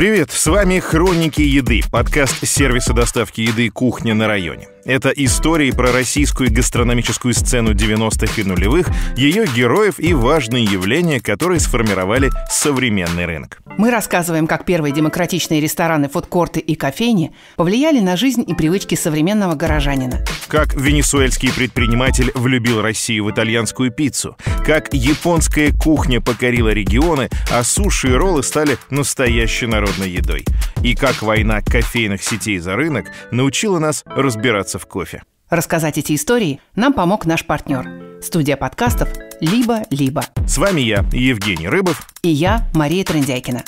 [0.00, 4.66] Привет, с вами «Хроники еды», подкаст сервиса доставки еды «Кухня на районе».
[4.90, 11.60] Это истории про российскую гастрономическую сцену 90-х и нулевых, ее героев и важные явления, которые
[11.60, 13.60] сформировали современный рынок.
[13.78, 19.54] Мы рассказываем, как первые демократичные рестораны, фудкорты и кофейни повлияли на жизнь и привычки современного
[19.54, 20.24] горожанина.
[20.48, 24.36] Как венесуэльский предприниматель влюбил Россию в итальянскую пиццу.
[24.66, 30.44] Как японская кухня покорила регионы, а суши и роллы стали настоящей народной едой.
[30.82, 35.22] И как война кофейных сетей за рынок научила нас разбираться в кофе.
[35.48, 38.22] Рассказать эти истории нам помог наш партнер.
[38.22, 39.08] Студия подкастов
[39.40, 40.24] «Либо-либо».
[40.46, 42.06] С вами я, Евгений Рыбов.
[42.22, 43.62] И я, Мария Трендяйкина.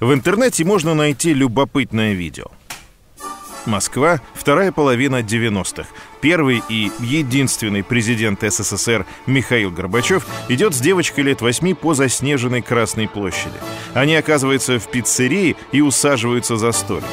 [0.00, 2.46] В интернете можно найти любопытное видео.
[3.66, 5.88] Москва, вторая половина 90-х.
[6.20, 13.08] Первый и единственный президент СССР Михаил Горбачев идет с девочкой лет восьми по заснеженной Красной
[13.08, 13.56] площади.
[13.94, 17.04] Они оказываются в пиццерии и усаживаются за столик.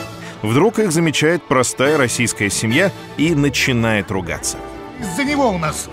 [0.44, 4.58] Вдруг их замечает простая российская семья и начинает ругаться.
[5.00, 5.90] Из-за него у нас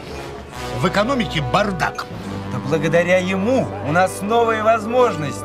[0.81, 2.07] в экономике бардак.
[2.53, 5.45] Да благодаря ему у нас новые возможности.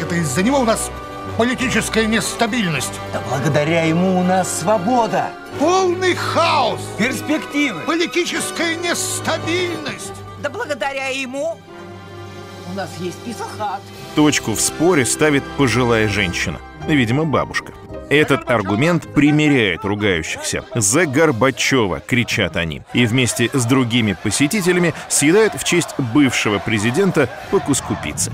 [0.00, 0.90] Это из-за него у нас
[1.36, 2.98] политическая нестабильность.
[3.12, 5.28] Да благодаря ему у нас свобода.
[5.58, 6.80] Полный хаос.
[6.98, 7.80] Перспективы.
[7.82, 10.14] Политическая нестабильность.
[10.42, 11.58] Да благодаря ему
[12.72, 13.82] у нас есть писахат.
[14.14, 16.58] Точку в споре ставит пожилая женщина,
[16.88, 17.74] видимо, бабушка.
[18.10, 20.64] Этот аргумент примеряет ругающихся.
[20.74, 22.82] «За Горбачева!»— кричат они.
[22.92, 28.30] И вместе с другими посетителями съедают в честь бывшего президента по куску пиццы.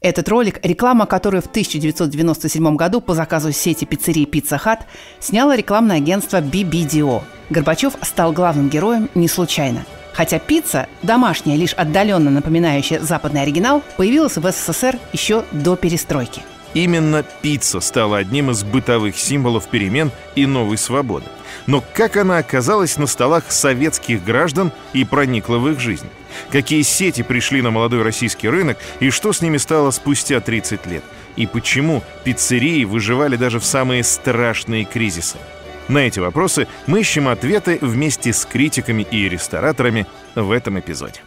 [0.00, 4.80] Этот ролик– реклама, которую в 1997 году по заказу сети пиццерии Pizza Hut
[5.18, 7.22] сняло рекламное агентство BBDO.
[7.48, 9.86] Горбачев стал главным героем не случайно.
[10.12, 16.42] Хотя пицца, домашняя, лишь отдаленно напоминающая западный оригинал, появилась в СССР еще до перестройки–
[16.74, 21.26] Именно пицца стала одним из бытовых символов перемен и новой свободы.
[21.66, 26.08] Но как она оказалась на столах советских граждан и проникла в их жизнь?
[26.50, 31.04] Какие сети пришли на молодой российский рынок и что с ними стало спустя 30 лет?
[31.36, 35.38] И почему пиццерии выживали даже в самые страшные кризисы?
[35.86, 41.20] На эти вопросы мы ищем ответы вместе с критиками и рестораторами в этом эпизоде.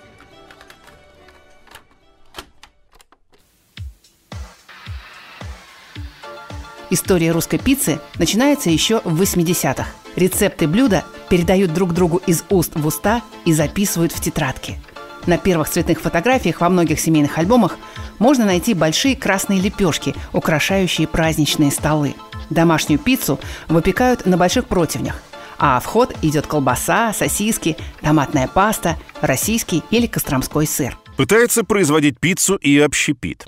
[6.90, 9.86] История русской пиццы начинается еще в 80-х.
[10.16, 14.80] Рецепты блюда передают друг другу из уст в уста и записывают в тетрадки.
[15.26, 17.78] На первых цветных фотографиях во многих семейных альбомах
[18.18, 22.16] можно найти большие красные лепешки, украшающие праздничные столы.
[22.50, 23.38] Домашнюю пиццу
[23.68, 25.22] выпекают на больших противнях,
[25.60, 30.98] а в ход идет колбаса, сосиски, томатная паста, российский или костромской сыр.
[31.18, 33.48] Пытается производить пиццу и общепит.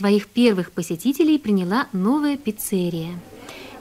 [0.00, 3.10] Своих первых посетителей приняла новая пиццерия.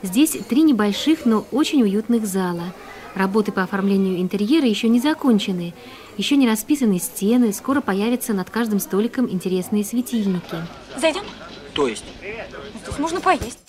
[0.04, 2.74] Здесь три небольших, но очень уютных зала.
[3.16, 5.74] Работы по оформлению интерьера еще не закончены.
[6.18, 10.58] Еще не расписаны стены, скоро появятся над каждым столиком интересные светильники.
[10.98, 11.24] Зайдем?
[11.74, 12.04] То есть?
[12.84, 13.69] Здесь можно поесть.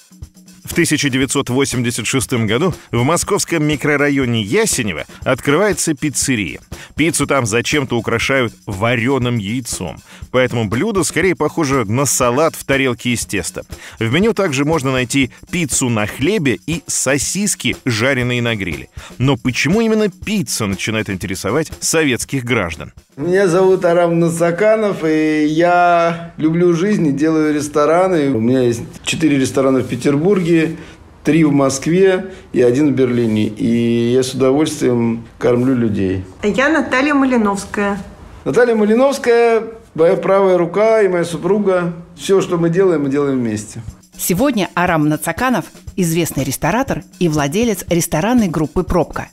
[0.64, 6.60] В 1986 году в московском микрорайоне Ясенево открывается пиццерия.
[6.96, 9.96] Пиццу там зачем-то украшают вареным яйцом.
[10.30, 13.64] Поэтому блюдо скорее похоже на салат в тарелке из теста.
[13.98, 18.88] В меню также можно найти пиццу на хлебе и сосиски, жареные на гриле.
[19.18, 22.92] Но почему именно пицца начинает интересовать советских граждан?
[23.20, 28.30] Меня зовут Арам Насаканов, и я люблю жизнь и делаю рестораны.
[28.30, 30.76] У меня есть четыре ресторана в Петербурге,
[31.22, 33.48] три в Москве и один в Берлине.
[33.48, 36.24] И я с удовольствием кормлю людей.
[36.42, 37.98] Я Наталья Малиновская.
[38.46, 39.64] Наталья Малиновская,
[39.94, 41.92] моя правая рука и моя супруга.
[42.16, 43.82] Все, что мы делаем, мы делаем вместе.
[44.16, 45.66] Сегодня Арам Нацаканов–
[45.96, 49.28] известный ресторатор и владелец ресторанной группы «Пробка».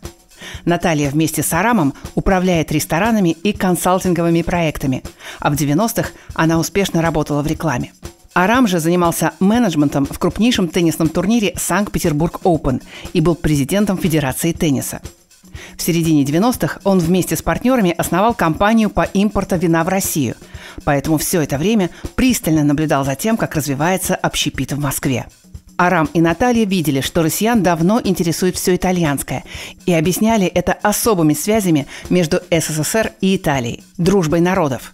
[0.66, 5.04] Наталья вместе с Арамом управляет ресторанами и консалтинговыми проектами,
[5.40, 7.94] а в 90-х она успешно работала в рекламе.
[8.34, 12.84] Арам же занимался менеджментом в крупнейшем теннисном турнире Санкт-Петербург Open
[13.14, 15.02] и был президентом Федерации тенниса.
[15.76, 20.36] В середине 90-х он вместе с партнерами основал компанию по импорту вина в Россию,
[20.84, 25.26] поэтому все это время пристально наблюдал за тем, как развивается общепит в Москве.
[25.78, 29.44] Арам и Наталья видели, что россиян давно интересует все итальянское,
[29.86, 34.94] и объясняли это особыми связями между СССР и Италией, дружбой народов.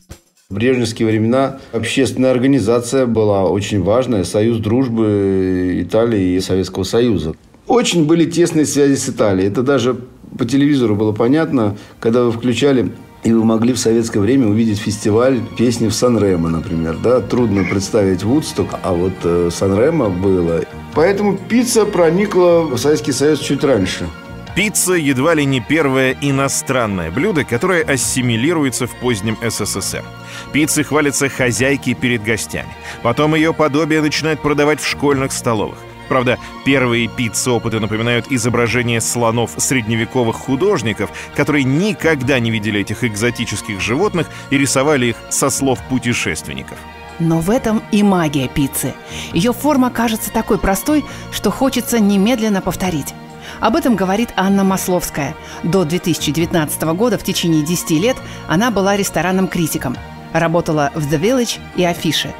[0.50, 7.34] В брежневские времена общественная организация была очень важная, союз дружбы Италии и Советского Союза.
[7.66, 9.48] Очень были тесные связи с Италией.
[9.48, 9.98] Это даже
[10.38, 12.92] по телевизору было понятно, когда вы включали
[13.24, 16.98] И вы могли в советское время увидеть фестиваль песни в Сан-Ремо, например.
[17.02, 17.22] Да?
[17.22, 20.64] Трудно представить Вудсток, а вот э, Сан-Ремо было.
[20.94, 24.10] Поэтому пицца проникла в Советский Союз чуть раньше.
[24.56, 30.04] Пицца едва ли не первое иностранное блюдо, которое ассимилируется в позднем СССР.
[30.52, 32.70] Пиццы хвалятся хозяйки перед гостями.
[33.02, 35.78] Потом ее подобие начинают продавать в школьных столовых.
[36.14, 44.30] Правда, первые пиццы-опыты напоминают изображения слонов средневековых художников, которые никогда не видели этих экзотических животных
[44.52, 46.78] и рисовали их со слов путешественников.
[47.18, 48.94] Но в этом и магия пиццы.
[49.34, 53.16] Ее форма кажется такой простой, что хочется немедленно повторить.
[53.60, 55.34] Об этом говорит Анна Масловская.
[55.64, 58.18] До 2019 года в течение 10 лет
[58.48, 59.98] она была ресторанным критиком.
[60.32, 62.36] Работала в The Village и Афише.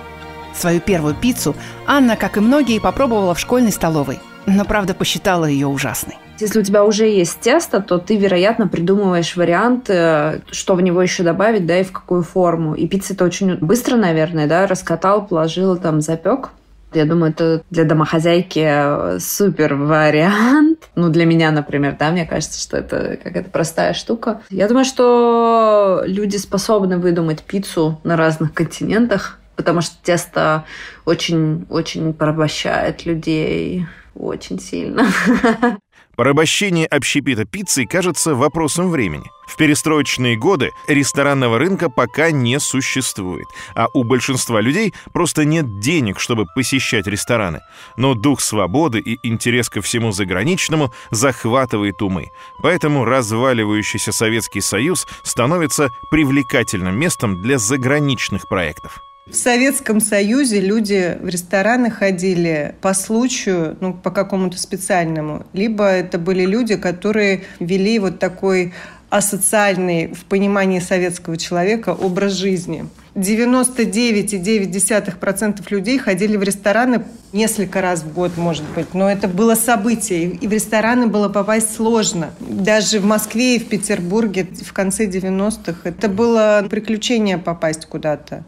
[0.54, 1.56] Свою первую пиццу
[1.86, 4.20] Анна, как и многие, попробовала в школьной столовой.
[4.46, 6.18] Но, правда, посчитала ее ужасной.
[6.40, 11.24] Если у тебя уже есть тесто, то ты, вероятно, придумываешь вариант, что в него еще
[11.24, 12.74] добавить, да, и в какую форму.
[12.74, 16.50] И пицца это очень быстро, наверное, да, раскатал, положил, там, запек.
[16.94, 20.80] Я думаю, это для домохозяйки супер вариант.
[20.96, 24.42] Ну, для меня, например, да, мне кажется, что это какая-то простая штука.
[24.52, 30.66] Я думаю, что люди способны выдумать пиццу на разных континентах, потому что тесто
[31.06, 33.86] очень-очень порабощает людей
[34.16, 35.08] очень сильно.
[36.16, 39.26] Порабощение общепита пиццей кажется вопросом времени.
[39.48, 46.20] В перестроечные годы ресторанного рынка пока не существует, а у большинства людей просто нет денег,
[46.20, 47.62] чтобы посещать рестораны.
[47.98, 52.28] Но дух свободы и интерес ко всему заграничному захватывает умы.
[52.62, 59.02] Поэтому разваливающийся Советский Союз становится привлекательным местом для заграничных проектов.
[59.26, 65.46] В Советском Союзе люди в рестораны ходили по случаю, ну, по какому-то специальному.
[65.54, 68.74] Либо это были люди, которые вели вот такой
[69.10, 72.90] асоциальный в понимании советского человека образ жизни.
[73.16, 78.94] 99,9% людей ходили в рестораны несколько раз в год, может быть.
[78.94, 82.32] Но это было событие, и в рестораны было попасть сложно.
[82.42, 88.44] Даже в Москве и в Петербурге в конце 90-х это было приключение попасть куда-то.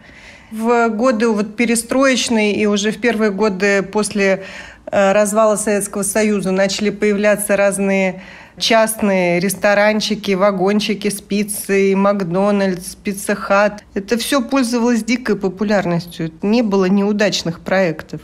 [0.56, 4.46] В годы вот перестроечные и уже в первые годы после
[4.86, 8.24] э, развала Советского Союза начали появляться разные
[8.58, 13.84] частные ресторанчики, вагончики с пиццей, Макдональдс, Пицца Хат.
[13.96, 16.32] Это все пользовалось дикой популярностью.
[16.42, 18.22] Не было неудачных проектов.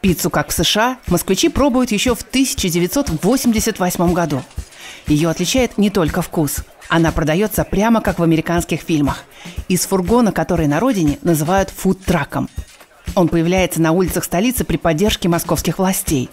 [0.00, 4.42] Пиццу, как в США, москвичи пробуют еще в 1988 году.
[5.06, 6.64] Ее отличает не только вкус.
[6.90, 9.24] Она продается прямо как в американских фильмах.
[9.68, 12.50] Из фургона, который на родине называют фудтраком.
[13.14, 16.28] Он появляется на улицах столицы при поддержке московских властей,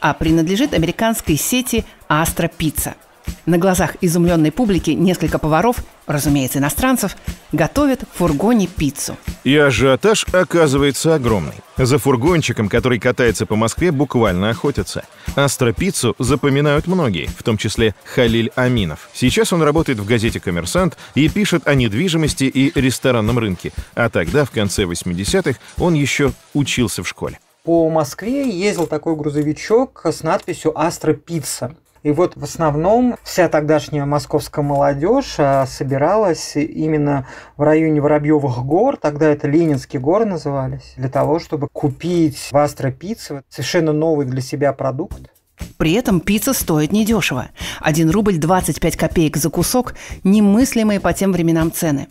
[0.00, 2.96] а принадлежит американской сети «Астра Пицца».
[3.46, 5.76] На глазах изумленной публики несколько поваров,
[6.06, 7.16] разумеется, иностранцев,
[7.52, 9.16] готовят в фургоне пиццу.
[9.44, 11.54] И ажиотаж оказывается огромный.
[11.78, 15.04] За фургончиком, который катается по Москве, буквально охотятся.
[15.34, 19.08] Астропиццу запоминают многие, в том числе Халиль Аминов.
[19.14, 23.72] Сейчас он работает в газете «Коммерсант» и пишет о недвижимости и ресторанном рынке.
[23.94, 27.38] А тогда, в конце 80-х, он еще учился в школе.
[27.62, 31.74] По Москве ездил такой грузовичок с надписью «Астро Пицца».
[32.02, 37.26] И вот в основном вся тогдашняя московская молодежь а, собиралась именно
[37.56, 42.94] в районе Воробьевых гор, тогда это Ленинские горы назывались, для того, чтобы купить в Астро
[43.48, 45.30] совершенно новый для себя продукт.
[45.76, 47.48] При этом пицца стоит недешево.
[47.80, 52.08] 1 рубль 25 копеек за кусок– немыслимые по тем временам цены.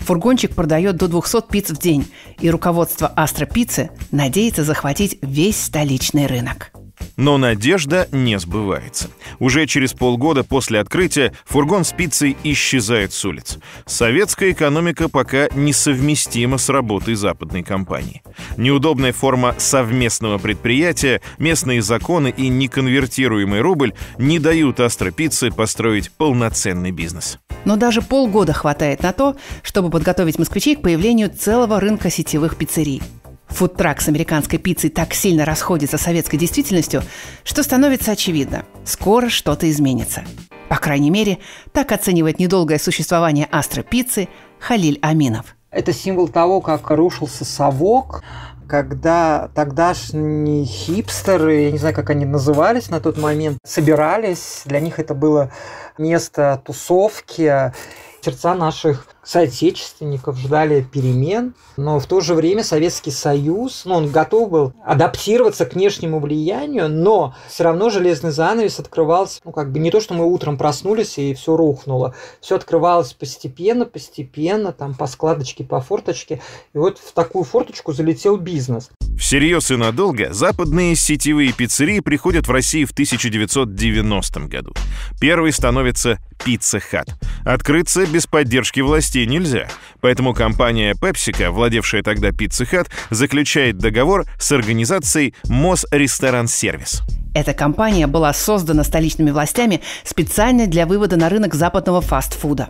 [0.00, 6.26] Фургончик продает до 200 пиц в день, и руководство Астро Пиццы надеется захватить весь столичный
[6.26, 6.72] рынок.
[7.20, 9.10] Но надежда не сбывается.
[9.40, 13.58] Уже через полгода после открытия фургон с пиццей исчезает с улиц.
[13.84, 18.22] Советская экономика пока несовместима с работой западной компании.
[18.56, 27.38] Неудобная форма совместного предприятия, местные законы и неконвертируемый рубль не дают Астропицце построить полноценный бизнес.
[27.66, 33.02] Но даже полгода хватает на то, чтобы подготовить москвичей к появлению целого рынка сетевых пиццерий–
[33.50, 37.02] Фудтрак с американской пиццей так сильно расходится с советской действительностью,
[37.44, 40.22] что становится очевидно– скоро что-то изменится.
[40.68, 41.38] По крайней мере,
[41.72, 44.28] так оценивает недолгое существование астро-пиццы
[44.60, 45.56] Халиль Аминов.
[45.70, 48.22] Это символ того, как рушился совок,
[48.70, 54.62] когда тогдашние хипстеры, я не знаю, как они назывались на тот момент, собирались.
[54.64, 55.50] Для них это было
[55.98, 57.72] место тусовки.
[58.20, 64.50] Сердца наших соотечественников, ждали перемен, но в то же время Советский Союз, ну, он готов
[64.50, 69.90] был адаптироваться к внешнему влиянию, но все равно железный занавес открывался, ну, как бы не
[69.90, 75.64] то, что мы утром проснулись и все рухнуло, все открывалось постепенно, постепенно, там, по складочке,
[75.64, 76.40] по форточке,
[76.72, 78.90] и вот в такую форточку залетел бизнес.
[79.18, 84.72] Всерьез и надолго западные сетевые пиццерии приходят в Россию в 1990 году.
[85.20, 87.10] Первый становится Pizza Hut.
[87.44, 88.80] Открыться без поддержки
[89.10, 89.66] властей нельзя,
[90.00, 97.02] поэтому компания PepsiCo, владевшая тогда Pizza Hut, заключает договор с организацией МОЗ Ресторан Сервис.
[97.34, 102.68] Эта компания была создана столичными властями специально для вывода на рынок западного фастфуда.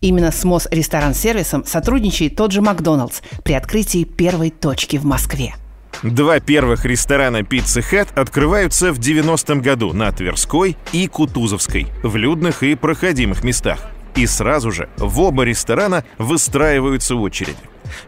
[0.00, 5.54] Именно с МОЗ Ресторан Сервисом сотрудничает тот же Макдоналдс при открытии первой точки в Москве.
[6.02, 12.64] Два первых ресторана Pizza Hut открываются в 90-м году на Тверской и Кутузовской, в людных
[12.64, 13.78] и проходимых местах.
[14.14, 17.56] И сразу же в оба ресторана выстраиваются очереди.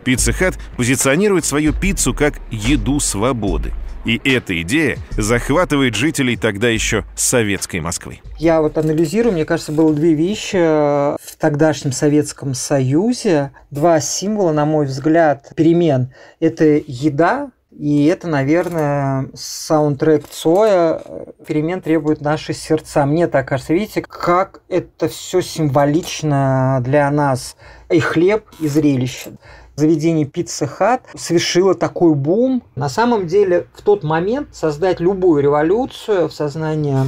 [0.04, 3.72] Pizza Hut позиционирует свою пиццу как «еду свободы».
[4.04, 8.20] И эта идея захватывает жителей тогда еще советской Москвы.
[8.38, 13.52] Я вот анализирую, мне кажется, было две вещи в тогдашнем Советском Союзе.
[13.70, 16.12] Два символа, на мой взгляд, перемен.
[16.38, 21.02] Это еда, и это, наверное, саундтрек Цоя
[21.46, 23.04] «Перемен требует наши сердца».
[23.04, 27.56] Мне так кажется, видите, как это все символично для нас.
[27.90, 29.32] И хлеб, и зрелище
[29.76, 32.62] заведение Pizza Hut совершило такой бум.
[32.76, 36.98] На самом деле, в тот момент создать любую революцию в сознании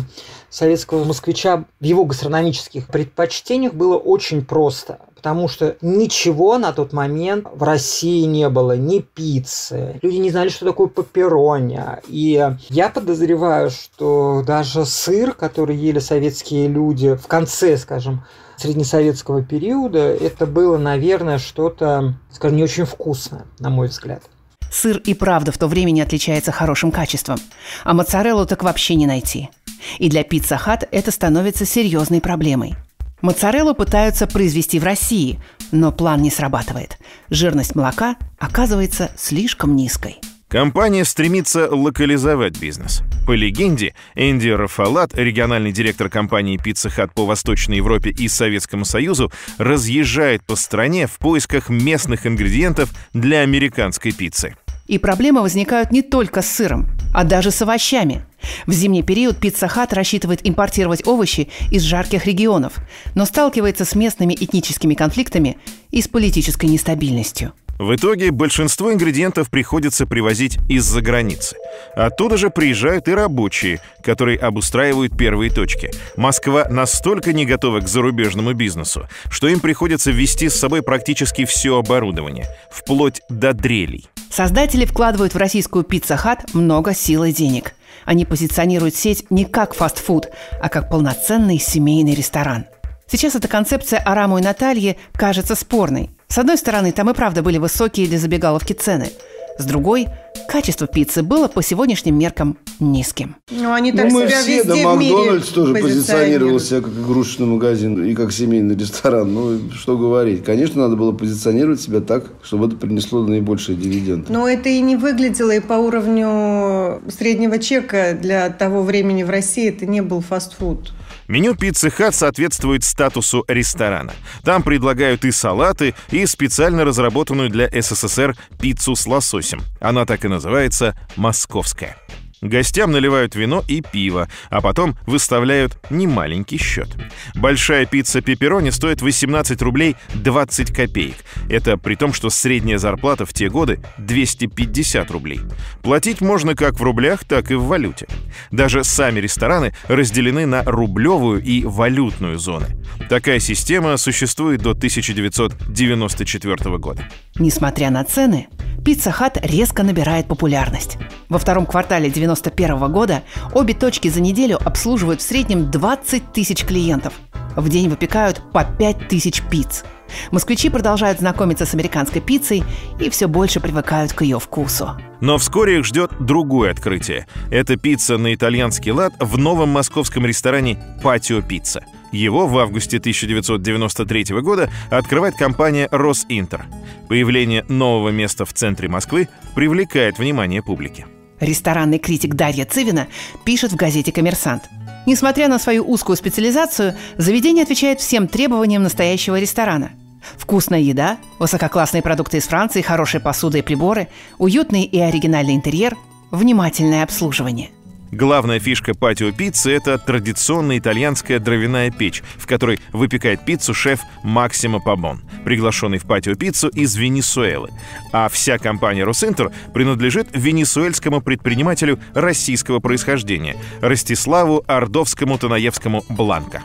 [0.56, 5.00] советского москвича в его гастрономических предпочтениях было очень просто.
[5.14, 9.98] Потому что ничего на тот момент в России не было, ни пиццы.
[10.00, 11.80] Люди не знали, что такое пепперони.
[12.08, 18.24] И я подозреваю, что даже сыр, который ели советские люди в конце, скажем,
[18.56, 24.22] среднесоветского периода, это было, наверное, что-то, скажем, не очень вкусное, на мой взгляд.
[24.70, 27.38] Сыр и правда в то время не отличается хорошим качеством,
[27.84, 29.50] а моцареллу так вообще не найти.
[29.98, 32.74] И для пицца хат это становится серьезной проблемой.
[33.22, 35.40] Моцареллу пытаются произвести в России,
[35.72, 36.98] но план не срабатывает.
[37.30, 40.20] Жирность молока оказывается слишком низкой.
[40.48, 43.02] Компания стремится локализовать бизнес.
[43.26, 49.32] По легенде, Энди Рафалат, региональный директор компании Pizza Hut по Восточной Европе и Советскому Союзу,
[49.58, 54.54] разъезжает по стране в поисках местных ингредиентов для американской пиццы.
[54.86, 58.24] И проблемы возникают не только с сыром, а даже с овощами.
[58.66, 62.78] В зимний период Pizza Hut рассчитывает импортировать овощи из жарких регионов,
[63.14, 65.58] но сталкивается с местными этническими конфликтами
[65.90, 71.56] и с политической нестабильностью– в итоге большинство ингредиентов приходится привозить из-за границы.
[71.94, 75.90] Оттуда же приезжают и рабочие, которые обустраивают первые точки.
[76.16, 81.78] Москва настолько не готова к зарубежному бизнесу, что им приходится вести с собой практически все
[81.78, 84.08] оборудование, вплоть до дрелей.
[84.30, 87.74] Создатели вкладывают в российскую Pizza Hut много сил и денег.
[88.04, 90.28] Они позиционируют сеть не как фастфуд,
[90.60, 92.66] а как полноценный семейный ресторан.
[93.08, 96.10] Сейчас эта концепция Араму и Натальи кажется спорной.
[96.28, 99.10] С одной стороны, там и правда были высокие для забегаловки цены.
[99.58, 100.08] С другой,
[100.48, 103.36] качество пиццы было по сегодняшним меркам низким.
[103.50, 106.80] Ну, они так ну, мы себя все, везде да, в мире Макдональдс тоже позиционировал себя
[106.80, 109.32] как игрушечный магазин и как семейный ресторан.
[109.32, 110.44] Ну, что говорить.
[110.44, 114.28] Конечно, надо было позиционировать себя так, чтобы это принесло наибольший дивиденд.
[114.28, 119.68] Но это и не выглядело и по уровню среднего чека для того времени в России
[119.68, 120.92] это не был фастфуд.
[121.28, 124.12] Меню пиццы Хат соответствует статусу ресторана.
[124.44, 129.60] Там предлагают и салаты, и специально разработанную для СССР пиццу с лососем.
[129.80, 131.96] Она так называется «московская».
[132.42, 136.88] Гостям наливают вино и пиво, а потом выставляют немаленький счет.
[137.34, 141.16] Большая пицца пепперони стоит 18 рублей 20 копеек.
[141.48, 145.40] Это при том, что средняя зарплата в те годы 250 рублей.
[145.82, 148.06] Платить можно как в рублях, так и в валюте.
[148.50, 152.66] Даже сами рестораны разделены на рублевую и валютную зоны.
[153.08, 157.08] Такая система существует до 1994 года.
[157.38, 158.48] Несмотря на цены,
[158.86, 160.96] Пицца Хат резко набирает популярность.
[161.28, 167.14] Во втором квартале 1991 года обе точки за неделю обслуживают в среднем 20 тысяч клиентов.
[167.54, 169.84] В день выпекают по 5 тысяч пиц.
[170.30, 172.64] Москвичи продолжают знакомиться с американской пиццей
[173.00, 174.90] и все больше привыкают к ее вкусу.
[175.20, 177.26] Но вскоре их ждет другое открытие.
[177.50, 181.84] Это пицца на итальянский лад в новом московском ресторане «Патио Пицца».
[182.12, 186.66] Его в августе 1993 года открывает компания «Росинтер».
[187.08, 191.06] Появление нового места в центре Москвы привлекает внимание публики.
[191.40, 193.08] Ресторанный критик Дарья Цивина
[193.44, 194.64] пишет в газете «Коммерсант».
[195.06, 199.92] Несмотря на свою узкую специализацию, заведение отвечает всем требованиям настоящего ресторана.
[200.36, 205.96] Вкусная еда, высококлассные продукты из Франции, хорошая посуда и приборы, уютный и оригинальный интерьер,
[206.32, 207.70] внимательное обслуживание.
[208.12, 214.80] Главная фишка патио пиццы– это традиционная итальянская дровяная печь, в которой выпекает пиццу шеф Максимо
[214.80, 217.70] Пабон, приглашенный в патио пиццу из Венесуэлы.
[218.12, 226.62] А вся компания «Росинтер» принадлежит венесуэльскому предпринимателю российского происхождения– Ростиславу Ордовскому Танаевскому Бланко.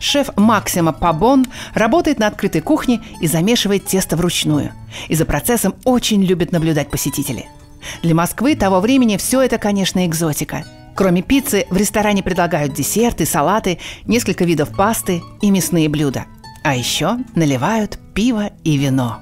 [0.00, 4.72] Шеф Максима Пабон работает на открытой кухне и замешивает тесто вручную.
[5.08, 7.46] И за процессом очень любят наблюдать посетители.
[8.02, 10.64] Для Москвы того времени все это, конечно, экзотика.
[10.94, 16.26] Кроме пиццы, в ресторане предлагают десерты, салаты, несколько видов пасты и мясные блюда.
[16.62, 19.18] А еще наливают пиво и вино.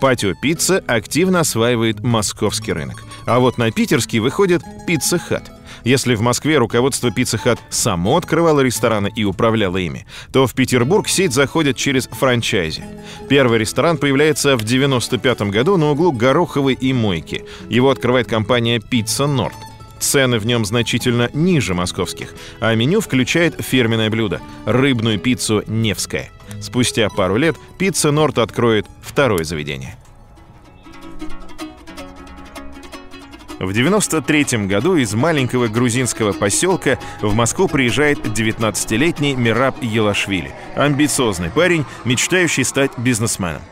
[0.00, 3.04] Патио пицца активно осваивает московский рынок.
[3.26, 5.50] А вот на питерский выходит пицца хат–
[5.84, 11.08] если в Москве руководство Pizza Hut само открывало рестораны и управляло ими, то в Петербург
[11.08, 12.84] сеть заходит через франчайзи.
[13.28, 17.44] Первый ресторан появляется в 95 году на углу Гороховой и Мойки.
[17.68, 19.54] Его открывает компания Pizza Nord.
[20.00, 26.30] Цены в нем значительно ниже московских, а меню включает фирменное блюдо– рыбную пиццу «Невская».
[26.60, 29.96] Спустя пару лет пицца Норт откроет второе заведение.
[33.62, 41.84] В 93 году из маленького грузинского поселка в Москву приезжает 19-летний Мираб Елашвили, амбициозный парень,
[42.04, 43.62] мечтающий стать бизнесменом.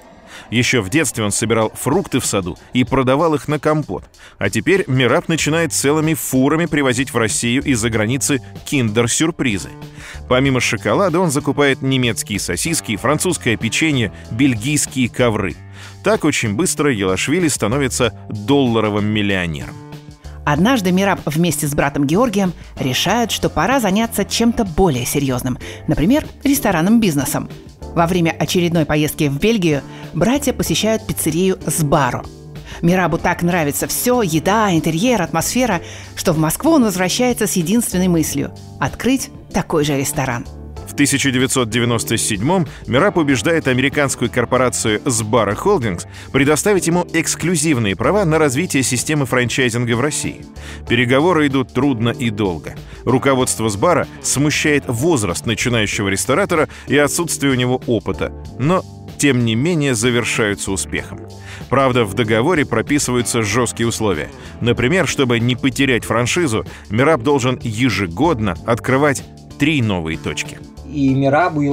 [0.49, 4.05] Еще в детстве он собирал фрукты в саду и продавал их на компот.
[4.39, 9.71] А теперь Мираб начинает целыми фурами привозить в Россию из-за границы киндер-сюрпризы.
[10.29, 15.57] Помимо шоколада он закупает немецкие сосиски, французское печенье, бельгийские ковры–
[16.03, 19.75] так очень быстро Елашвили становится долларовым миллионером.
[20.45, 27.01] Однажды Мираб вместе с братом Георгием решают, что пора заняться чем-то более серьезным, например, ресторанным
[27.01, 27.49] бизнесом.
[27.95, 29.83] Во время очередной поездки в Бельгию
[30.15, 32.25] братья посещают пиццерию с бару.
[32.83, 35.83] Мирабу так нравится все– еда, интерьер, атмосфера,
[36.17, 40.47] что в Москву он возвращается с единственной мыслью– открыть такой же ресторан–
[40.91, 49.27] в 1997-м Мирап убеждает американскую корпорацию Sbarra Holdings предоставить ему эксклюзивные права на развитие системы
[49.27, 50.45] франчайзинга в России.
[50.89, 52.75] Переговоры идут трудно и долго.
[53.05, 58.33] Руководство Сбара смущает возраст начинающего ресторатора и отсутствие у него опыта.
[58.59, 58.85] Но
[59.17, 61.21] тем не менее завершаются успехом.
[61.69, 64.31] Правда, в договоре прописываются жесткие условия.
[64.61, 69.23] Например, чтобы не потерять франшизу, Мираб должен ежегодно открывать
[69.59, 70.59] три новые точки–
[70.93, 71.69] и Мирабу и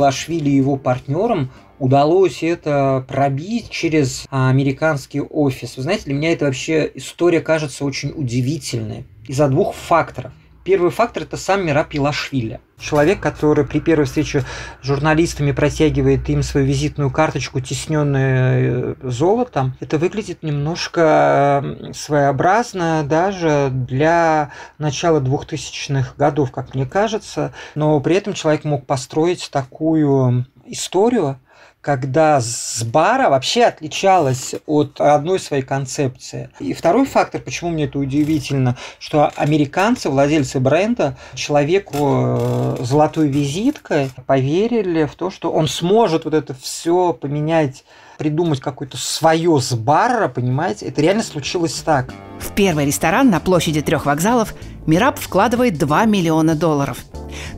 [0.50, 5.78] его партнерам удалось это пробить через а, американский офис.
[5.78, 10.32] Вы знаете, для меня это вообще история кажется очень удивительной из-за двух факторов–
[10.68, 12.60] Первый фактор– это сам Мираб Илашвили.
[12.78, 14.44] Человек, который при первой встрече
[14.82, 23.70] с журналистами протягивает им свою визитную карточку, тесненную э, золотом, это выглядит немножко своеобразно даже
[23.72, 27.54] для начала 2000-х годов, как мне кажется.
[27.74, 31.40] Но при этом человек мог построить такую историю,
[31.88, 36.50] когда Сбара вообще отличалась от одной своей концепции.
[36.60, 44.12] И второй фактор, почему мне это удивительно, что американцы, владельцы бренда, человеку э, золотой визиткой
[44.26, 47.86] поверили в то, что он сможет вот это все поменять
[48.18, 50.88] придумать какое-то свое с бара, понимаете?
[50.88, 52.14] Это реально случилось так.
[52.40, 54.54] В первый ресторан на площади трех вокзалов
[54.88, 57.04] Мираб вкладывает 2 миллиона долларов.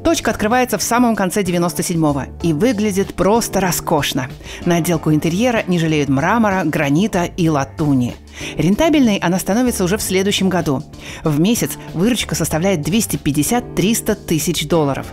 [0.03, 4.27] Точка открывается в самом конце 97-го и выглядит просто роскошно.
[4.65, 8.15] На отделку интерьера не жалеют мрамора, гранита и латуни.
[8.57, 10.83] Рентабельной она становится уже в следующем году.
[11.23, 15.05] В месяц выручка составляет 250-300 тысяч долларов.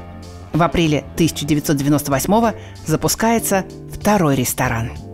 [0.55, 2.53] В апреле 1998
[2.87, 4.91] запускается второй ресторан–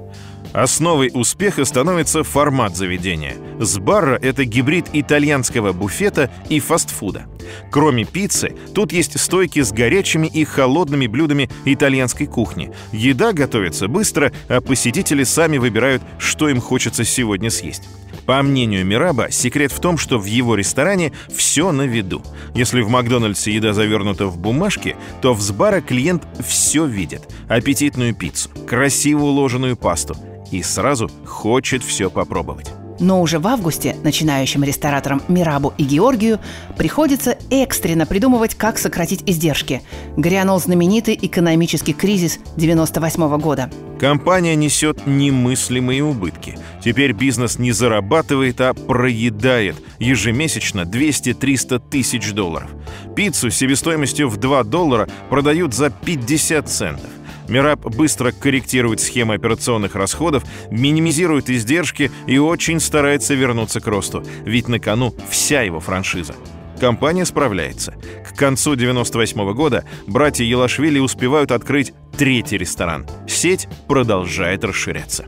[0.53, 3.37] Основой успеха становится формат заведения.
[3.59, 7.27] Сбарра– это гибрид итальянского буфета и фастфуда.
[7.71, 12.71] Кроме пиццы, тут есть стойки с горячими и холодными блюдами итальянской кухни.
[12.93, 17.89] Еда готовится быстро, а посетители сами выбирают, что им хочется сегодня съесть.
[18.27, 22.23] По мнению Мираба, секрет в том, что в его ресторане все на виду.
[22.55, 27.23] Если в Макдональдсе еда завернута в бумажке, то в Сбара клиент все видит.
[27.49, 30.17] Аппетитную пиццу, красиво уложенную пасту–
[30.53, 32.73] и сразу хочет все попробовать.
[33.01, 36.39] Но уже в августе начинающим рестораторам Мирабу и Георгию
[36.77, 39.83] приходится экстренно придумывать, как сократить издержки.
[40.17, 43.71] Грянул знаменитый экономический кризис 98 года.
[43.99, 46.59] Компания несет немыслимые убытки.
[46.85, 52.71] Теперь бизнес не зарабатывает, а проедает ежемесячно 200-300 тысяч долларов.
[53.17, 57.11] Пиццу себестоимостью в 2 доллара продают за 50 центов.
[57.53, 64.69] Мираб быстро корректирует схемы операционных расходов, минимизирует издержки и очень старается вернуться к росту, ведь
[64.69, 66.35] на кону вся его франшиза.
[66.81, 67.95] Компания справляется.
[68.27, 73.07] К концу 98 года братья Елашвили успевают открыть третий ресторан.
[73.29, 75.27] Сеть продолжает расширяться.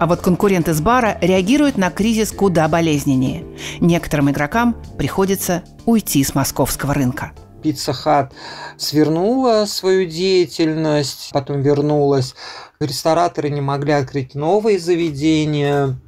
[0.00, 3.44] А вот конкуренты с бара реагируют на кризис куда болезненнее.
[3.78, 7.30] Некоторым игрокам приходится уйти с московского рынка.
[7.62, 8.32] Пицца Хат
[8.76, 12.34] свернула свою деятельность, потом вернулась.
[12.80, 15.98] Рестораторы не могли открыть новые заведения.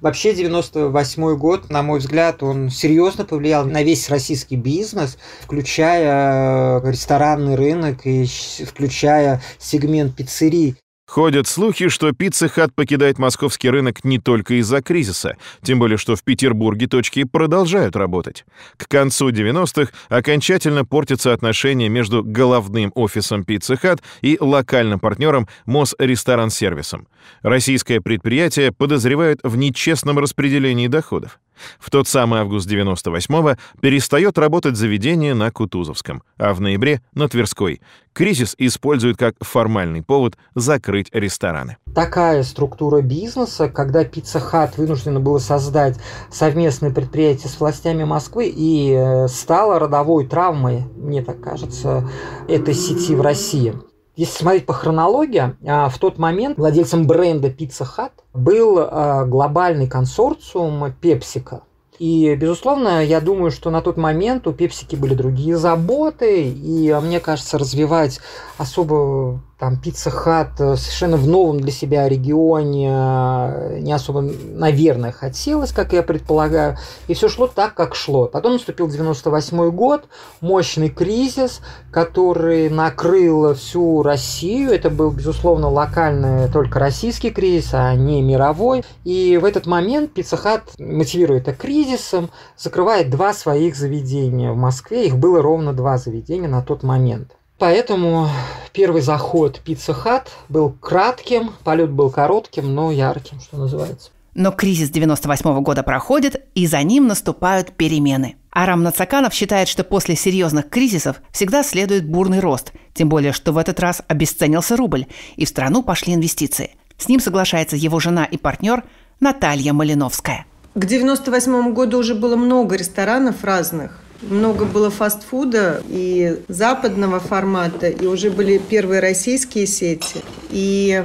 [0.00, 7.54] Вообще 98 год, на мой взгляд, он серьезно повлиял на весь российский бизнес, включая ресторанный
[7.54, 8.26] рынок и
[8.64, 10.76] включая сегмент пиццерий.
[11.10, 16.14] Ходят слухи, что Пицца Хат покидает московский рынок не только из-за кризиса, тем более что
[16.14, 18.44] в Петербурге точки продолжают работать.
[18.76, 27.08] К концу 90-х окончательно портятся отношения между головным офисом Пицца Хат и локальным партнером Мосресторан-сервисом.
[27.42, 31.40] Российское предприятие подозревают в нечестном распределении доходов.
[31.78, 37.80] В тот самый август 98-го перестает работать заведение на Кутузовском, а в ноябре— на Тверской.
[38.12, 41.76] Кризис используют как формальный повод закрыть рестораны.
[41.94, 45.98] Такая структура бизнеса, когда Пицца Хат вынуждена была создать
[46.30, 52.08] совместное предприятие с властями Москвы и э, стала родовой травмой, мне так кажется,
[52.48, 53.74] этой сети в России.
[54.16, 59.88] Если смотреть по хронологии, а, в тот момент владельцем бренда Pizza Hut был а, глобальный
[59.88, 61.62] консорциум PepsiCo.
[62.00, 67.20] И, безусловно, я думаю, что на тот момент у Пепсики были другие заботы, и, мне
[67.20, 68.20] кажется, развивать
[68.56, 75.12] особо там Пицца Хат э, совершенно в новом для себя регионе э, не особо, наверное,
[75.12, 76.78] хотелось, как я предполагаю.
[77.08, 78.26] И все шло так, как шло.
[78.26, 80.04] Потом наступил 98 год,
[80.40, 81.60] мощный кризис,
[81.90, 84.70] который накрыл всю Россию.
[84.70, 88.82] Это был, безусловно, локальный только российский кризис, а не мировой.
[89.04, 91.52] И в этот момент Пицца Хат, мотивируя это
[91.90, 95.06] кризисом, закрывает два своих заведения в Москве.
[95.06, 97.32] Их было ровно два заведения на тот момент.
[97.58, 98.28] Поэтому
[98.72, 104.10] первый заход Пицца Хат был кратким, полет был коротким, но ярким, что называется.
[104.34, 108.36] Но кризис 98 года проходит, и за ним наступают перемены.
[108.52, 113.58] Арам Нацаканов считает, что после серьезных кризисов всегда следует бурный рост, тем более, что в
[113.58, 116.76] этот раз обесценился рубль, и в страну пошли инвестиции.
[116.96, 118.84] С ним соглашается его жена и партнер
[119.18, 120.46] Наталья Малиновская.
[120.74, 123.98] К 98 году уже было много ресторанов разных.
[124.22, 130.20] Много было фастфуда и западного формата, и уже были первые российские сети.
[130.50, 131.02] И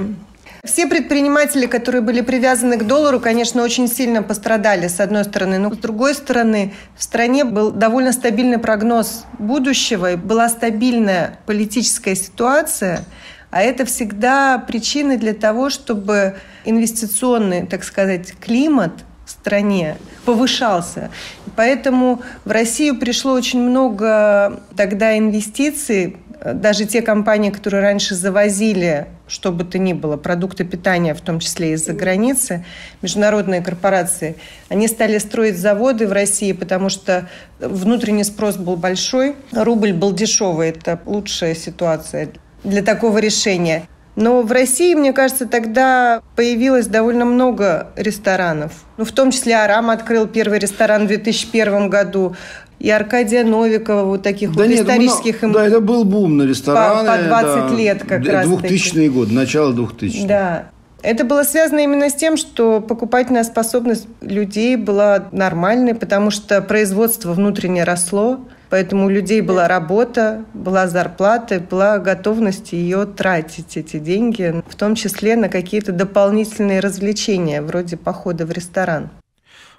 [0.64, 5.58] все предприниматели, которые были привязаны к доллару, конечно, очень сильно пострадали, с одной стороны.
[5.58, 12.16] Но с другой стороны, в стране был довольно стабильный прогноз будущего, и была стабильная политическая
[12.16, 13.04] ситуация,
[13.50, 18.92] а это всегда причины для того, чтобы инвестиционный, так сказать, климат
[19.26, 21.10] стране повышался.
[21.56, 26.18] Поэтому в Россию пришло очень много тогда инвестиций,
[26.54, 31.40] даже те компании, которые раньше завозили, что бы то ни было, продукты питания, в том
[31.40, 32.64] числе из-за границы,
[33.02, 34.36] международные корпорации,
[34.70, 37.28] они стали строить заводы в России, потому что
[37.60, 40.70] внутренний спрос был большой, рубль был дешевый.
[40.70, 42.30] Это лучшая ситуация
[42.64, 43.88] для такого решения.
[44.16, 48.72] Но в России, мне кажется, тогда появилось довольно много ресторанов.
[48.98, 52.36] Ну, в том числе Арам открыл первый ресторан в 2001 году.
[52.80, 55.42] И Аркадия Новикова, вот таких да вот нет, исторических...
[55.42, 57.08] Ну, да, это был бум на рестораны.
[57.08, 60.70] По, по 20 да, лет как раз 2000 год, начало 2000 Да.
[61.02, 67.34] Это было связано именно с тем, что покупательная способность людей была нормальной, потому что производство
[67.34, 68.40] внутреннее росло.
[68.70, 74.96] Поэтому у людей была работа, была зарплата, была готовность ее тратить, эти деньги, в том
[74.96, 79.10] числе на какие-то дополнительные развлечения, вроде похода в ресторан.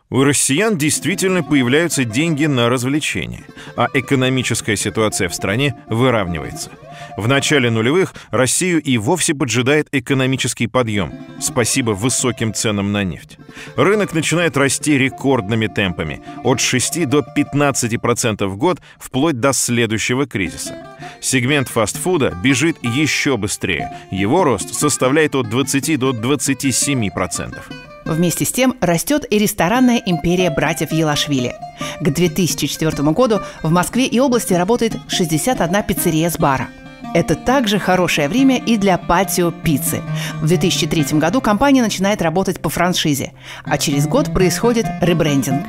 [0.09, 3.45] У россиян действительно появляются деньги на развлечения,
[3.77, 6.71] а экономическая ситуация в стране выравнивается.
[7.17, 13.39] В начале нулевых Россию и вовсе поджидает экономический подъем, спасибо высоким ценам на нефть.
[13.77, 20.77] Рынок начинает расти рекордными темпами, от 6 до 15% в год, вплоть до следующего кризиса.
[21.23, 27.57] Сегмент фастфуда бежит еще быстрее, его рост составляет от 20 до 27%.
[28.05, 31.55] Вместе с тем растет и ресторанная империя братьев Елашвили.
[32.01, 36.69] К 2004 году в Москве и области работает 61 пиццерия с бара.
[37.17, 40.03] Это также хорошее время и для патио пиццы.
[40.43, 43.33] В 2003 году компания начинает работать по франшизе,
[43.65, 45.65] а через год происходит ребрендинг.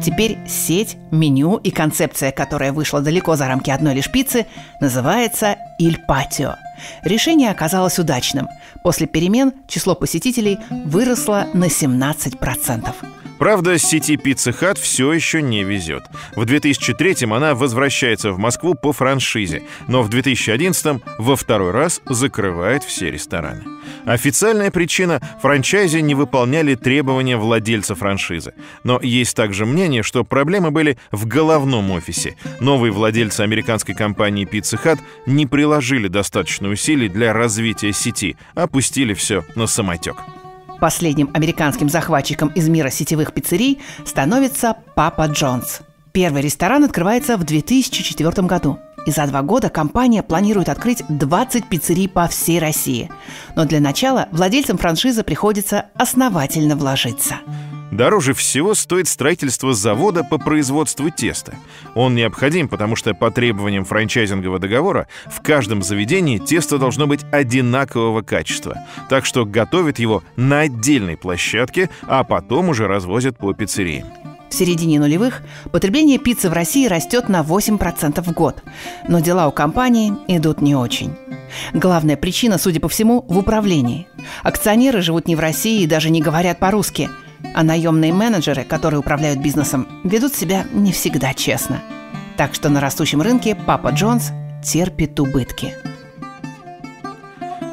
[0.00, 4.46] Теперь сеть, меню и концепция, которая вышла далеко за рамки одной лишь пиццы,
[4.80, 6.54] называется «Иль Патио».
[7.02, 8.46] Решение оказалось удачным.
[8.84, 12.94] После перемен число посетителей выросло на 17%.
[13.38, 16.04] Правда, сети Pizza Hut все еще не везет.
[16.36, 22.84] В 2003-м она возвращается в Москву по франшизе, но в 2011-м во второй раз закрывает
[22.84, 23.64] все рестораны.
[24.06, 28.54] Официальная причина– франчайзи не выполняли требования владельца франшизы.
[28.84, 32.36] Но есть также мнение, что проблемы были в головном офисе.
[32.60, 39.44] Новые владельцы американской компании Pizza Hut не приложили достаточно усилий для развития сети, опустили все
[39.54, 40.16] на самотек.
[40.84, 45.80] Последним американским захватчиком из мира сетевых пиццерий становится Папа Джонс.
[46.12, 48.78] Первый ресторан открывается в 2004 году.
[49.06, 53.10] И за два года компания планирует открыть 20 пиццерий по всей России.
[53.56, 57.36] Но для начала владельцам франшизы приходится основательно вложиться.
[57.90, 61.54] Дороже всего стоит строительство завода по производству теста.
[61.94, 68.22] Он необходим, потому что по требованиям франчайзингового договора в каждом заведении тесто должно быть одинакового
[68.22, 68.78] качества.
[69.08, 74.08] Так что готовят его на отдельной площадке, а потом уже развозят по пиццериям.
[74.50, 75.42] В середине нулевых
[75.72, 78.62] потребление пиццы в России растет на 8% в год.
[79.08, 81.16] Но дела у компании идут не очень.
[81.72, 84.06] Главная причина, судя по всему, в управлении.
[84.42, 87.08] Акционеры живут не в России и даже не говорят по-русски–
[87.54, 91.82] а наемные менеджеры, которые управляют бизнесом, ведут себя не всегда честно.
[92.36, 95.74] Так что на растущем рынке Папа Джонс терпит убытки.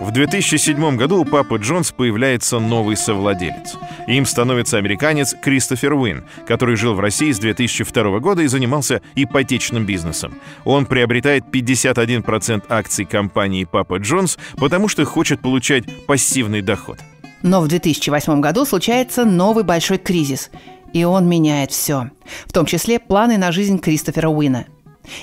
[0.01, 3.75] В 2007 году у Папы Джонс появляется новый совладелец.
[4.07, 9.85] Им становится американец Кристофер Уин, который жил в России с 2002 года и занимался ипотечным
[9.85, 10.33] бизнесом.
[10.65, 16.97] Он приобретает 51% акций компании Папа Джонс, потому что хочет получать пассивный доход–
[17.41, 20.49] но в 2008 году случается новый большой кризис,
[20.93, 22.11] и он меняет все,
[22.47, 24.65] в том числе планы на жизнь Кристофера Уина.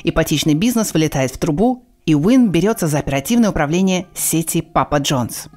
[0.02, 5.48] Ипотечный бизнес вылетает в трубу, и Уин берется за оперативное управление сети Папа Джонс.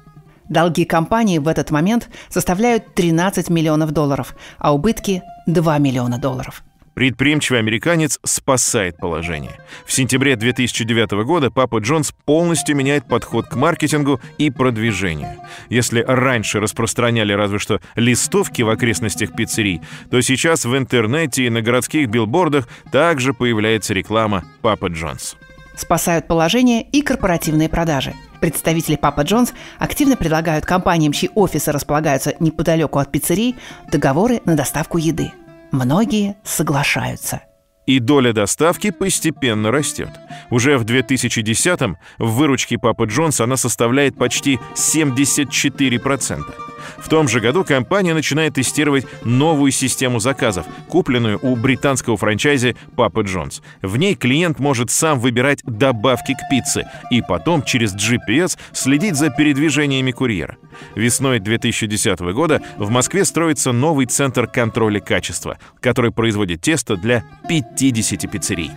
[0.48, 6.62] Долги компании в этот момент составляют 13 миллионов долларов, а убытки– 2 миллиона долларов–
[6.94, 9.58] Предприимчивый американец спасает положение.
[9.86, 15.30] В сентябре 2009 года Папа Джонс полностью меняет подход к маркетингу и продвижению.
[15.70, 21.62] Если раньше распространяли разве что листовки в окрестностях пиццерий, то сейчас в интернете и на
[21.62, 25.36] городских билбордах также появляется реклама Папа Джонс.
[25.74, 28.12] Спасают положение и корпоративные продажи.
[28.42, 33.56] Представители Папа Джонс активно предлагают компаниям, чьи офисы располагаются неподалеку от пиццерий,
[33.90, 35.32] договоры на доставку еды–
[35.72, 37.42] Многие соглашаются.
[37.86, 40.10] И доля доставки постепенно растет.
[40.50, 46.71] Уже в 2010-м в выручке Папы Джонса она составляет почти 74%.
[46.98, 53.20] В том же году компания начинает тестировать новую систему заказов, купленную у британского франчайзи Папа
[53.20, 53.62] Джонс.
[53.82, 59.30] В ней клиент может сам выбирать добавки к пицце и потом через GPS следить за
[59.30, 60.56] передвижениями курьера.
[60.94, 68.30] Весной 2010 года в Москве строится новый центр контроля качества, который производит тесто для 50
[68.30, 68.70] пиццерий.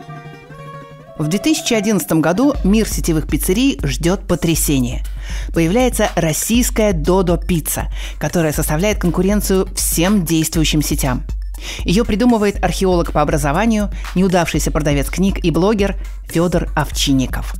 [1.17, 5.03] В 2011 году мир сетевых пиццерий ждет потрясения.
[5.53, 11.23] Появляется российская Додо Пицца, которая составляет конкуренцию всем действующим сетям.
[11.83, 15.95] Ее придумывает археолог по образованию, неудавшийся продавец книг и блогер
[16.27, 17.55] Федор Овчинников.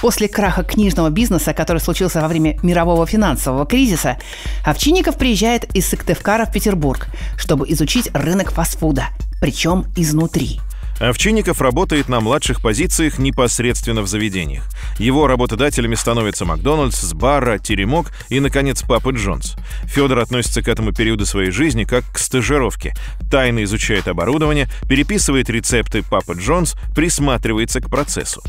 [0.00, 4.18] После краха книжного бизнеса, который случился во время мирового финансового кризиса,
[4.64, 9.06] Овчинников приезжает из Сыктывкара в Петербург, чтобы изучить рынок фастфуда,
[9.40, 10.60] причем изнутри–
[10.98, 14.64] Овчинников работает на младших позициях непосредственно в заведениях.
[14.98, 19.56] Его работодателями становятся Макдональдс, Сбарра, Теремок и, наконец, Папа Джонс.
[19.84, 22.94] Федор относится к этому периоду своей жизни как к стажировке.
[23.30, 28.42] Тайно изучает оборудование, переписывает рецепты Папа Джонс, присматривается к процессу.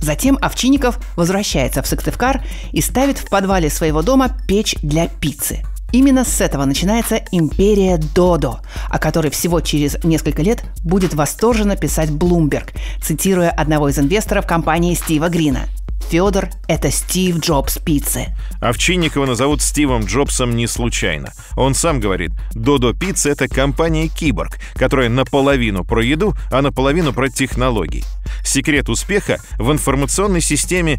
[0.00, 6.24] Затем Овчинников возвращается в Сыктывкар и ставит в подвале своего дома печь для пиццы– Именно
[6.24, 12.72] с этого начинается империя Додо, о которой всего через несколько лет будет восторженно писать Блумберг,
[13.02, 15.68] цитируя одного из инвесторов компании Стива Грина–
[16.12, 18.26] Федор– это Стив Джобс пиццы.
[18.60, 21.32] Овчинникова назовут Стивом Джобсом не случайно.
[21.56, 27.30] Он сам говорит, Додо Пицца– это компания Киборг, которая наполовину про еду, а наполовину про
[27.30, 28.04] технологии.
[28.44, 30.98] Секрет успеха в информационной системе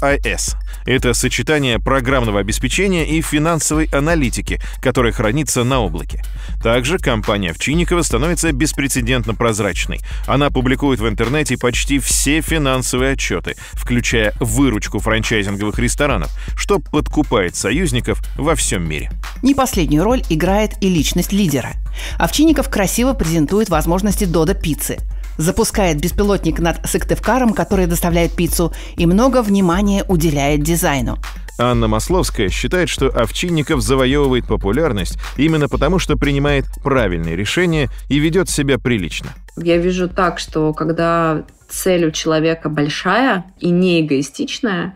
[0.00, 0.56] АС.
[0.86, 6.22] Это сочетание программного обеспечения и финансовой аналитики, которая хранится на облаке.
[6.62, 10.00] Также компания Овчинникова становится беспрецедентно прозрачной.
[10.26, 18.22] Она публикует в интернете почти все финансовые отчеты, включая выручку франчайзинговых ресторанов, что подкупает союзников
[18.36, 19.10] во всем мире.
[19.42, 21.72] Не последнюю роль играет и личность лидера.
[22.18, 24.98] Овчинников красиво презентует возможности Дода пиццы.
[25.36, 31.18] Запускает беспилотник над Сыктывкаром, который доставляет пиццу, и много внимания уделяет дизайну.
[31.58, 38.48] Анна Масловская считает, что Овчинников завоевывает популярность именно потому, что принимает правильные решения и ведет
[38.48, 39.28] себя прилично.
[39.56, 44.94] Я вижу так, что когда цель у человека большая и не эгоистичная,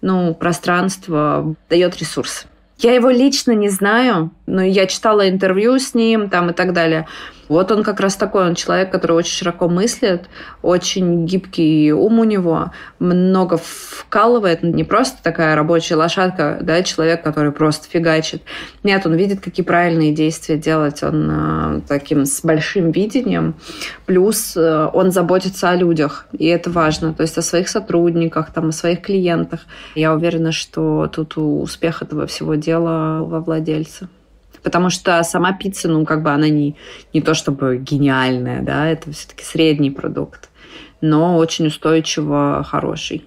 [0.00, 2.46] ну, пространство дает ресурс.
[2.78, 7.08] Я его лично не знаю, но я читала интервью с ним там и так далее.
[7.48, 10.28] Вот он как раз такой, он человек, который очень широко мыслит,
[10.62, 17.52] очень гибкий ум у него, много вкалывает, не просто такая рабочая лошадка, да, человек, который
[17.52, 18.42] просто фигачит.
[18.82, 23.54] Нет, он видит, какие правильные действия делать, он э, таким с большим видением,
[24.06, 28.68] плюс э, он заботится о людях, и это важно, то есть о своих сотрудниках, там,
[28.68, 29.60] о своих клиентах.
[29.94, 34.08] Я уверена, что тут успех этого всего дела во владельце
[34.66, 36.74] потому что сама пицца, ну, как бы она не,
[37.14, 40.48] не то чтобы гениальная, да, это все-таки средний продукт,
[41.00, 43.24] но очень устойчиво хороший.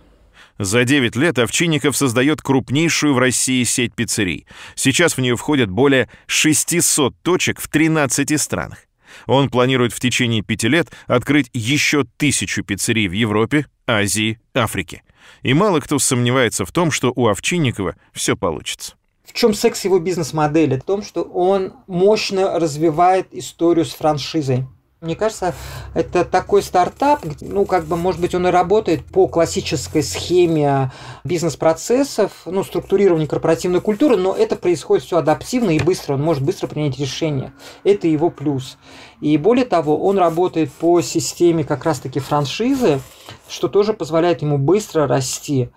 [0.58, 4.48] За 9 лет Овчинников создает крупнейшую в России сеть пиццерий.
[4.76, 8.80] Сейчас в нее входят более 600 точек в 13 странах.
[9.26, 15.04] Он планирует в течение пяти лет открыть еще тысячу пиццерий в Европе, Азии, Африке.
[15.42, 18.96] И мало кто сомневается в том, что у Овчинникова все получится.
[19.30, 20.80] В чем секс его бизнес-модели?
[20.80, 24.66] В том, что он мощно развивает историю с франшизой.
[25.02, 25.54] Мне кажется,
[25.94, 30.92] это такой стартап, ну, как бы, может быть, он и работает по классической схеме
[31.24, 36.68] бизнес-процессов, ну, структурирования корпоративной культуры, но это происходит все адаптивно и быстро, он может быстро
[36.68, 37.54] принять решение.
[37.86, 38.78] Это его плюс.
[39.22, 43.00] И более того, он работает по системе как раз-таки франшизы,
[43.48, 45.70] что тоже позволяет ему быстро расти.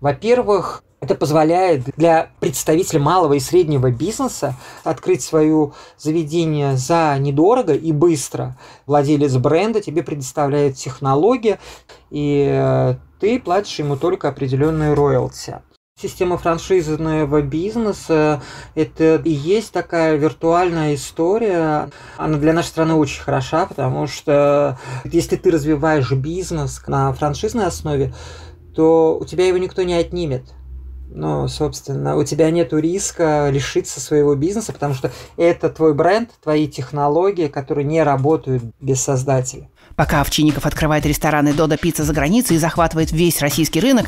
[0.00, 7.90] Во-первых, это позволяет для представителя малого и среднего бизнеса открыть свое заведение за недорого и
[7.92, 8.58] быстро.
[8.86, 11.58] Владелец бренда тебе предоставляет технологии,
[12.10, 15.60] и э, ты платишь ему только определенные роялти.
[16.00, 18.42] Система франшизного бизнеса–
[18.74, 21.90] это и есть такая виртуальная история.
[22.16, 28.14] Она для нашей страны очень хороша, потому что если ты развиваешь бизнес на франшизной основе,
[28.74, 30.44] то у тебя его никто не отнимет.
[31.12, 36.68] Ну, собственно, у тебя нет риска лишиться своего бизнеса, потому что это твой бренд, твои
[36.68, 39.68] технологии, которые не работают без создателя.
[39.96, 44.06] Пока Овчинников открывает рестораны «Додо Пицца» за границей и захватывает весь российский рынок,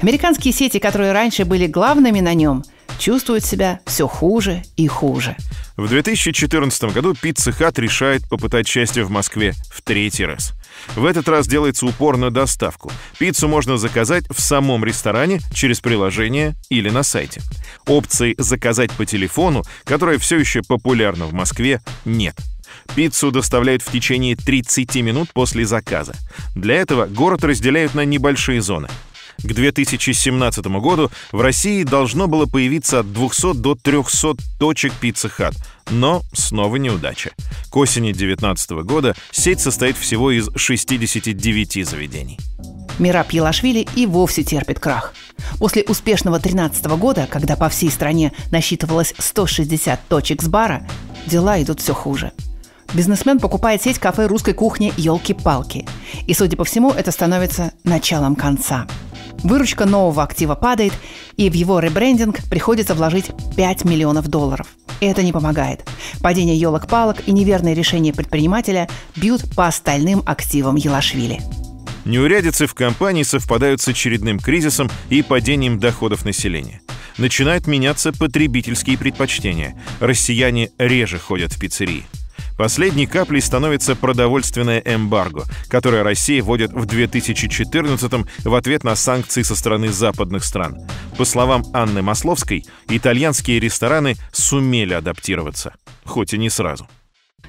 [0.00, 2.64] американские сети, которые раньше были главными на нем,
[2.98, 5.36] чувствуют себя все хуже и хуже.
[5.76, 10.54] В 2014 году Pizza Hut решает попытать счастье в Москве в третий раз.
[10.96, 12.90] В этот раз делается упор на доставку.
[13.18, 17.40] Пиццу можно заказать в самом ресторане через приложение или на сайте.
[17.86, 22.36] Опции «заказать по телефону», которая все еще популярна в Москве, нет.
[22.94, 26.14] Пиццу доставляют в течение 30 минут после заказа.
[26.54, 28.88] Для этого город разделяют на небольшие зоны.
[29.40, 35.54] К 2017 году в России должно было появиться от 200 до 300 точек Pizza Hut,
[35.90, 37.30] но снова неудача.
[37.70, 42.38] К осени 2019 года сеть состоит всего из 69 заведений.
[42.98, 45.14] Мираб Елашвили и вовсе терпит крах.
[45.60, 50.84] После успешного 2013 года, когда по всей стране насчитывалось 160 точек с бара,
[51.26, 52.32] дела идут все хуже.
[52.92, 55.86] Бизнесмен покупает сеть кафе русской кухни «Елки-палки».
[56.26, 58.88] И, судя по всему, это становится началом конца–
[59.42, 60.92] Выручка нового актива падает,
[61.36, 64.66] и в его ребрендинг приходится вложить 5 миллионов долларов.
[65.00, 65.88] Это не помогает.
[66.20, 71.40] Падение елок-палок и неверные решения предпринимателя бьют по остальным активам Елашвили.
[72.04, 76.80] Неурядицы в компании совпадают с очередным кризисом и падением доходов населения.
[77.18, 79.80] Начинают меняться потребительские предпочтения.
[80.00, 82.04] Россияне реже ходят в пиццерии.
[82.58, 88.12] Последней каплей становится продовольственное эмбарго, которое Россия вводит в 2014
[88.44, 90.76] в ответ на санкции со стороны западных стран.
[91.16, 96.88] По словам Анны Масловской, итальянские рестораны сумели адаптироваться, хоть и не сразу.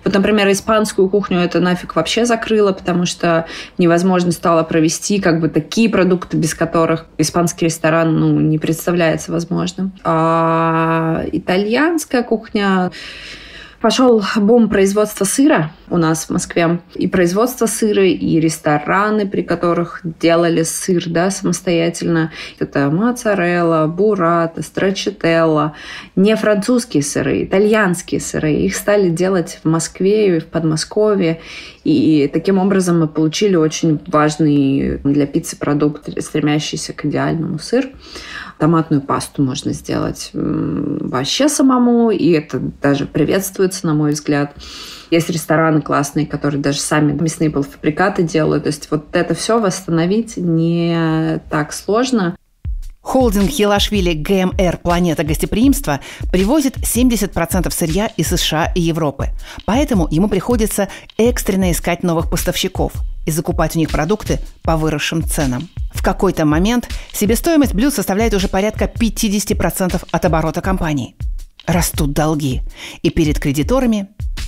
[0.03, 3.47] Вот, например, испанскую кухню это нафиг вообще закрыло, потому что
[3.79, 9.91] невозможно стало провести как бы такие продукты, без которых испанский ресторан ну, не представляется возможным.
[10.03, 12.91] А итальянская кухня
[13.81, 16.81] Пошел бум производства сыра у нас в Москве.
[16.95, 22.31] И производство сыра, и рестораны, при которых делали сыр да, самостоятельно.
[22.59, 25.75] Это моцарелла, бурата, страчителла.
[26.17, 28.51] Не французские сыры, итальянские сыры.
[28.51, 31.39] Их стали делать в Москве и в Подмосковье.
[31.85, 37.89] И таким образом мы получили очень важный для пиццы продукт, стремящийся к идеальному сыр.
[38.59, 44.53] Томатную пасту можно сделать вообще самому, и это даже приветствуется, на мой взгляд.
[45.09, 48.63] Есть рестораны классные, которые даже сами мясные полуфабрикаты делают.
[48.63, 52.35] То есть вот это все восстановить не так сложно.
[53.01, 56.01] Холдинг Елашвили ГМР «Планета гостеприимства»
[56.31, 59.29] привозит 70% сырья из США и Европы.
[59.65, 62.91] Поэтому ему приходится экстренно искать новых поставщиков
[63.29, 65.69] и закупать у них продукты по выросшим ценам.
[65.93, 71.15] В какой-то момент себестоимость блюд составляет уже порядка 50% от оборота компании.
[71.65, 72.61] Растут долги
[73.03, 74.07] и перед кредиторами,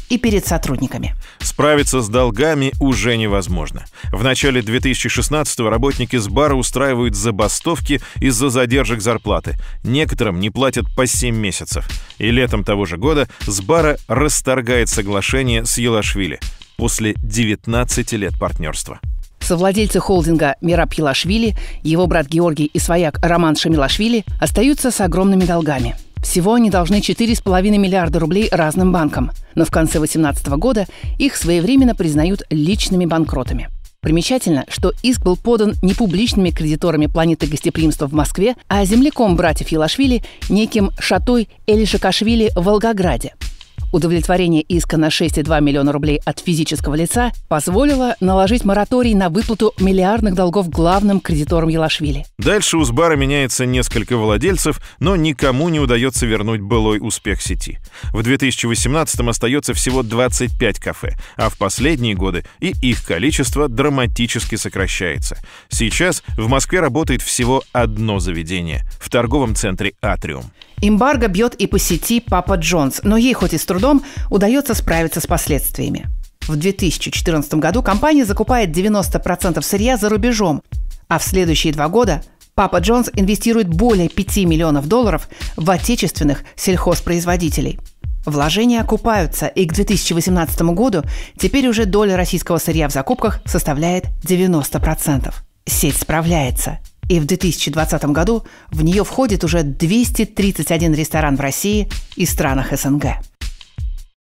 [0.09, 1.15] и перед сотрудниками.
[1.39, 3.85] Справиться с долгами уже невозможно.
[4.11, 9.57] В начале 2016-го работники с бара устраивают забастовки из-за задержек зарплаты.
[9.83, 11.87] Некоторым не платят по 7 месяцев.
[12.17, 16.39] И летом того же года с бара расторгает соглашение с Елашвили
[16.81, 18.99] после 19 лет партнерства.
[19.39, 25.95] Совладельцы холдинга Мираб Елашвили, его брат Георгий и свояк Роман Шамилашвили остаются с огромными долгами–
[26.23, 30.85] всего они должны 4,5 миллиарда рублей разным банкам, но в конце 2018 года
[31.17, 33.69] их своевременно признают личными банкротами.
[34.01, 39.69] Примечательно, что иск был подан не публичными кредиторами планеты гостеприимства в Москве, а земляком братьев
[39.69, 43.33] Елашвили, неким Шатой Элишакашвили в Волгограде–
[43.91, 50.33] Удовлетворение иска на 6,2 миллиона рублей от физического лица позволило наложить мораторий на выплату миллиардных
[50.33, 52.25] долгов главным кредиторам Елашвили.
[52.37, 57.79] Дальше у Сбара меняется несколько владельцев, но никому не удается вернуть былой успех сети.
[58.13, 65.37] В 2018-м остается всего 25 кафе, а в последние годы и их количество драматически сокращается.
[65.69, 70.45] Сейчас в Москве работает всего одно заведение в торговом центре «Атриум».
[70.81, 75.21] Эмбарго бьет и по сети Папа Джонс, но ей хоть и с трудом удается справиться
[75.21, 76.09] с последствиями.
[76.47, 80.63] В 2014 году компания закупает 90% сырья за рубежом,
[81.07, 82.23] а в следующие два года
[82.55, 87.79] Папа Джонс инвестирует более 5 миллионов долларов в отечественных сельхозпроизводителей.
[88.25, 91.03] Вложения окупаются, и к 2018 году
[91.37, 95.33] теперь уже доля российского сырья в закупках составляет 90%.
[95.65, 96.79] Сеть справляется–
[97.11, 103.17] и в 2020 году в нее входит уже 231 ресторан в России и странах СНГ.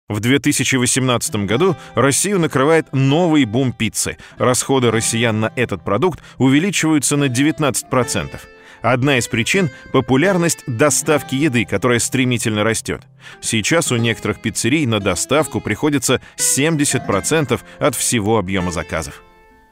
[0.10, 4.18] В 2018 году Россию накрывает новый бум пиццы.
[4.40, 8.40] Расходы россиян на этот продукт увеличиваются на 19%.
[8.82, 13.04] Одна из причин– популярность доставки еды, которая стремительно растет.
[13.42, 19.22] Сейчас у некоторых пиццерий на доставку приходится 70% от всего объема заказов.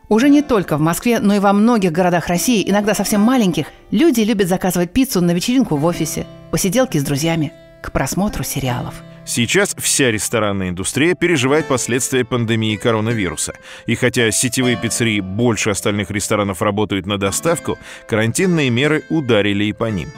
[0.10, 4.22] Уже не только в Москве, но и во многих городах России, иногда совсем маленьких, люди
[4.22, 7.54] любят заказывать пиццу на вечеринку в офисе, посиделки с друзьями,
[7.84, 8.96] к просмотру сериалов.
[9.24, 13.54] Сейчас вся ресторанная индустрия переживает последствия пандемии коронавируса.
[13.86, 19.92] И хотя сетевые пиццерии больше остальных ресторанов работают на доставку, карантинные меры ударили и по
[19.92, 20.10] ним.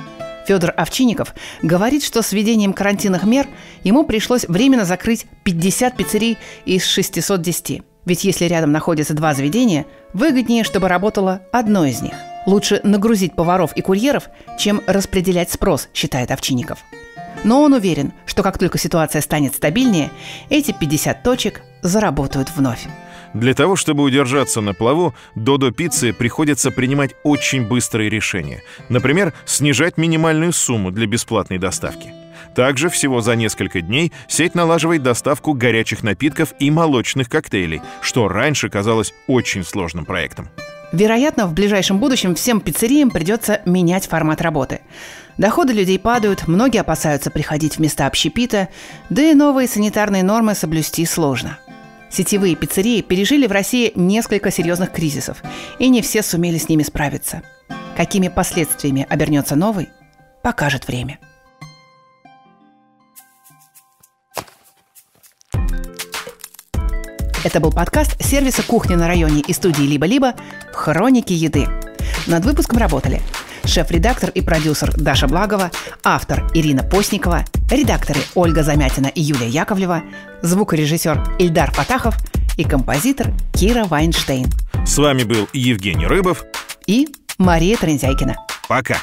[0.47, 3.45] Федор Овчинников говорит, что с введением карантинных мер
[3.83, 7.81] ему пришлось временно закрыть 50 пиццерий из 610.
[8.05, 12.13] Ведь если рядом находятся два заведения, выгоднее, чтобы работало одно из них.
[12.45, 16.79] Лучше нагрузить поваров и курьеров, чем распределять спрос, считает Овчинников.
[17.43, 20.11] Но он уверен, что как только ситуация станет стабильнее,
[20.49, 22.87] эти 50 точек заработают вновь.
[23.33, 28.61] Для того, чтобы удержаться на плаву, Додо Пиццы приходится принимать очень быстрые решения.
[28.89, 32.13] Например, снижать минимальную сумму для бесплатной доставки–
[32.55, 38.69] также всего за несколько дней сеть налаживает доставку горячих напитков и молочных коктейлей, что раньше
[38.69, 40.49] казалось очень сложным проектом.
[40.91, 44.81] Вероятно, в ближайшем будущем всем пиццериям придется менять формат работы.
[45.37, 48.67] Доходы людей падают, многие опасаются приходить в места общепита,
[49.09, 51.57] да и новые санитарные нормы соблюсти сложно.
[52.09, 55.41] Сетевые пиццерии пережили в России несколько серьезных кризисов,
[55.79, 57.41] и не все сумели с ними справиться.
[57.95, 59.89] Какими последствиями обернется новый,
[60.43, 61.19] покажет время.
[67.43, 70.35] Это был подкаст сервиса «Кухня на районе» и студии «Либо-либо»
[70.73, 71.67] «Хроники еды».
[72.27, 73.19] Над выпуском работали
[73.65, 75.71] шеф-редактор и продюсер Даша Благова,
[76.03, 80.03] автор Ирина Постникова, редакторы Ольга Замятина и Юлия Яковлева,
[80.43, 82.15] звукорежиссер Ильдар Фатахов
[82.57, 84.45] и композитор Кира Вайнштейн.
[84.85, 86.43] С вами был Евгений Рыбов
[86.85, 87.07] и
[87.39, 88.35] Мария Трендяйкина.
[88.67, 88.97] Пока.